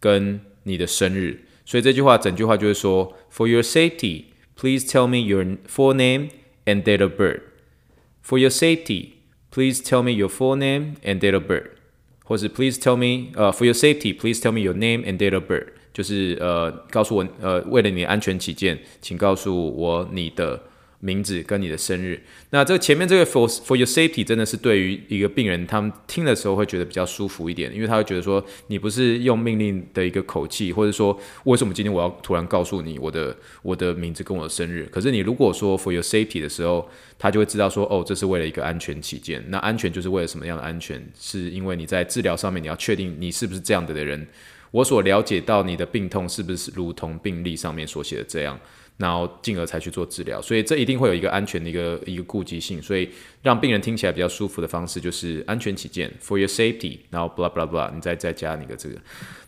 [0.00, 1.44] 跟你的生日。
[1.64, 4.24] 所以这句话整句话就是说，For your safety,
[4.56, 6.28] please tell me your full name
[6.64, 7.40] and date of birth.
[8.22, 9.10] For your safety,
[9.50, 11.70] please tell me your full name and date of birth.
[12.24, 15.68] 或是 Please tell me，呃，For your safety, please tell me your name and date of birth.
[15.92, 20.60] 就是呃，告诉我，呃，为了你的安全起见，请告诉我你的。
[21.01, 22.19] 名字跟你的生日，
[22.51, 34.87] 那这个前面这个 for for your safety 真的是对于一个病人，他们听的时候会觉得比较舒服一点，因为他会觉得说你不是用命令的一个口气，或者说为什么今天我要突然告诉你我的我的名字跟我的生日？
[34.91, 36.87] 可是你如果说 for your safety 的时候，
[37.17, 39.43] 他就会知道说哦，这是为了一个安全起见。
[39.49, 41.03] 那安全就是为了什么样的安全？
[41.19, 44.27] 是因为你在治疗上面你要确定你是不是这样的的人，
[44.69, 48.59] 我所了解到你的病痛是不是如同病历上面所写的这样。
[49.01, 53.09] 然后进而才去做治疗，所以这一定会有一个安全的一个一个顾及性，所以
[53.41, 58.95] 让病人听起来比较舒服的方式就是安全起见，for your safety，然后 blah blah blah，你再再加那个这个。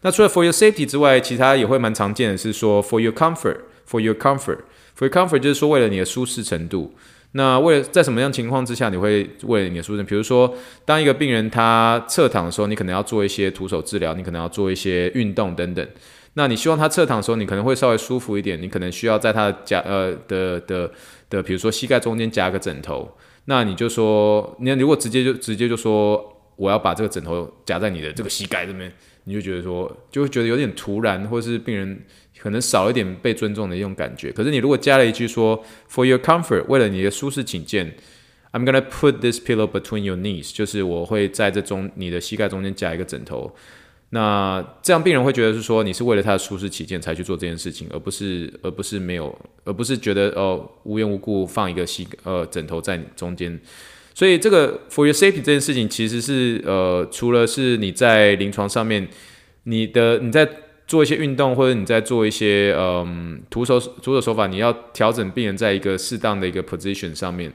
[0.01, 6.93] 那除了 for your safety 之外，其他也会蛮常见的是说 for your comfort，for your comfort，for your comfort 就是说为了你的舒适程度。
[7.35, 10.03] 那为了在什么样情况之下你会为了你的舒适？
[10.03, 10.53] 比如说
[10.85, 15.87] 当一个病人他侧躺的时候，你可能要做一些徒手治疗，你可能要做一些运动等等。
[16.35, 20.91] 那你希望他侧躺的时候，你可能会稍微舒服一点，你可能需要在他的夹呃的的
[21.29, 23.15] 的，比如说膝盖中间夹个枕头。
[23.45, 28.91] 那你就说，你如果直接就直接就说我要把这个枕头夹在你的这个膝盖这边，
[29.25, 32.03] 你就觉得说就会觉得有点突然，或是病人
[32.39, 34.31] 可能少一点被尊重的一种感觉。
[34.31, 37.95] 可是你如果加了一句说 For your comfort，为了你的舒适请见
[38.53, 43.53] ，I'm gonna put this pillow between your knees，就是我会在这中你的膝盖中间夹一个枕头。
[44.15, 53.59] 那这样病人会觉得是说你是为了他的舒适起见才去做这件事情，而不是而不是没有，而不是觉得哦无缘无故放一个膝呃枕头在你中间，
[54.13, 59.07] 所以这个 for your safety 这件事情其实是呃除了是你在临床上面
[59.63, 60.47] 你的你在
[60.85, 67.51] 做一些运动或者你在做一些嗯徒手徒手手法，你要调整病人在一个适当的一个 position 上面。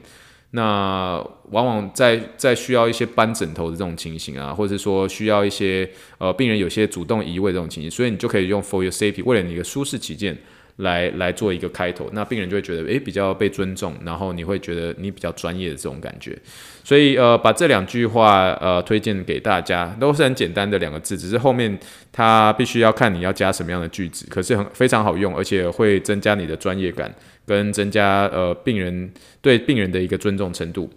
[0.51, 5.87] 那往往在在需要一些搬枕头的这种情形啊，或者是说需要一些
[6.17, 10.35] 呃病人有些主动移位这种情形，所以你就可以用 for your safety，为了你的舒适起见
[10.79, 16.37] 来来做一个开头，那病人就会觉得诶比较被尊重，然后你会觉得你比较专业的这种感觉。
[16.83, 21.79] 所以呃把这两句话呃推荐给大家，都是很简单的两个字，只是后面
[22.11, 27.13] 它必须要看你要加什么样的句子，可是很非常好用，而且会增加你的专业感。
[27.45, 29.11] 跟增加呃病人
[29.41, 30.87] 对病人的一个尊重程度，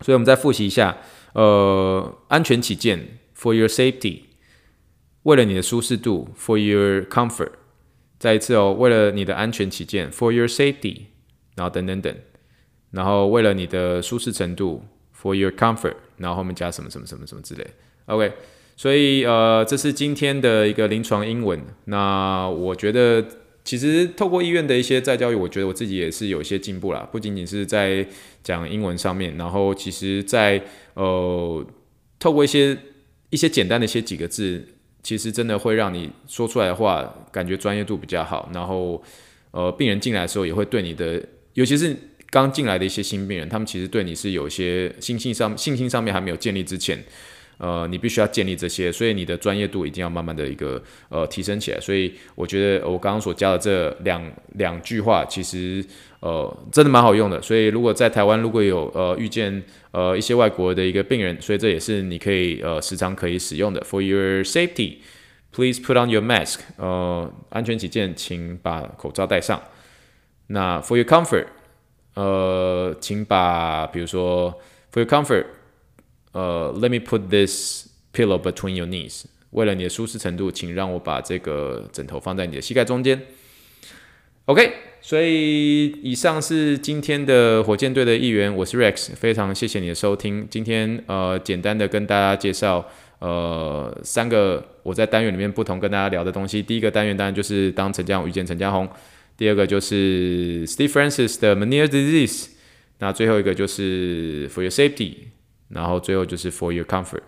[0.00, 0.96] 所以我们再复习一下，
[1.34, 2.98] 呃，安全起见
[3.40, 4.22] ，for your safety，
[5.22, 7.50] 为了你的舒适度，for your comfort，
[8.18, 11.02] 再一次哦，为了你的安全起见，for your safety，
[11.56, 12.14] 然后等等等，
[12.90, 14.82] 然后为了你的舒适程度
[15.16, 17.66] ，for your comfort，然后后面加什么什么什么什么之类
[18.06, 18.32] ，OK，
[18.76, 23.24] 所以呃，这是今天的一个临床英文，那我觉得。
[23.64, 27.06] 其实透过医院的一些再教育，我觉得我自己也是有一些进步啦。
[27.12, 28.06] 不仅仅是在
[28.42, 30.62] 讲英文上面，然后其实在
[30.94, 31.62] 呃
[32.18, 32.74] 透过一些
[33.28, 34.66] 一些简单的一些几个字，
[35.08, 38.46] 其实真的会让你说出来的话感觉专业度比较好。
[38.52, 39.02] 然后
[39.52, 41.18] 呃病人进来的时候也会对你的，
[41.54, 41.96] 尤其是
[42.28, 47.02] 刚进来的一些新病人，他们其实对你是有一些信心上信心上面还没有建立之前。
[47.56, 51.80] 呃，你必须要建立这些，所以你的专业度一定要慢慢的一个呃提升起来。
[51.80, 55.84] 所以我觉得我刚刚所教的这两两句话，其实
[56.20, 57.40] 呃真的蛮好用的。
[57.40, 59.62] 所以如果在台湾如果有呃遇见
[59.92, 63.80] 呃一些外国的一个病人，所以这也是你可以呃时常可以使用的。
[63.82, 64.98] For your safety,
[65.52, 66.60] please put on your mask。
[66.76, 69.62] 呃，安全起见，请把口罩戴上。
[70.48, 71.46] 那 For your comfort，
[72.14, 74.58] 呃，请把比如说
[74.92, 75.46] For your comfort。
[76.32, 79.24] 呃、，Let me put this pillow between your knees。
[79.50, 83.20] 为了你的舒适程度，请让我把这个枕头放在你的膝盖中间。
[84.44, 84.72] OK，
[85.08, 90.46] 所以以上是今天的火箭队的一员，我是 Rex，非常谢谢你的收听。
[90.50, 92.86] 今天呃，简单的跟大家介绍
[93.18, 96.62] 呃三个我在单元里面不同跟大家聊的东西。
[96.62, 98.86] 第一个单元当然就是当陈嘉宏遇见陈嘉宏，
[99.34, 102.48] 第二个就是 Steve Francis 的 manier Disease，
[102.98, 105.14] 那最后一个就是 For Your Safety。
[105.70, 107.22] 然后最后就是 for your comfort，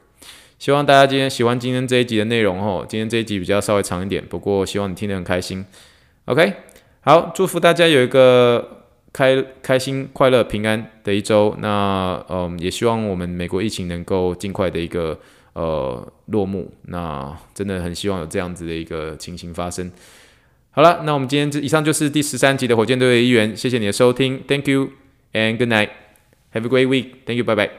[0.59, 2.85] 希望大家今天喜欢今天这一集的内容哦。
[2.87, 5.65] 今天这一集比较稍微长一点，不过希望你听得很开心。
[6.27, 6.53] OK，
[7.03, 11.57] 好，祝福大家有一个开开心、快乐、平安的一周。
[11.59, 15.19] 那嗯，也希望我们美国疫情能够尽快的一个
[15.55, 16.71] 呃落幕。
[16.83, 19.91] 那真的很希望有这样子的一个情形发生。
[20.73, 23.57] 好了，那我们今天这以上就是第十三集的火箭队的一员。
[23.57, 24.91] 谢谢你的收听，Thank you
[25.33, 25.89] and good night.
[26.53, 27.25] Have a great week.
[27.25, 27.45] Thank you.
[27.45, 27.71] Bye bye.